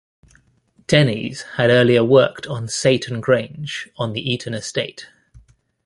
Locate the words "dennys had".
0.87-1.69